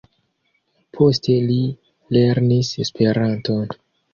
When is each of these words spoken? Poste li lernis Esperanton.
Poste 0.99 1.35
li 1.51 1.59
lernis 2.17 2.73
Esperanton. 2.87 3.73